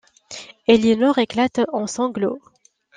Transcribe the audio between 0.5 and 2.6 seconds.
Elinor éclate en sanglots.